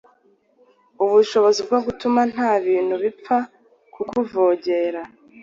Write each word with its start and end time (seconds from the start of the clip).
ubushobozi 1.03 1.59
bwo 1.67 1.79
gutuma 1.85 2.21
nta 2.33 2.51
bintu 2.65 2.93
bipfa 3.03 3.37
kukuvogera. 3.93 5.01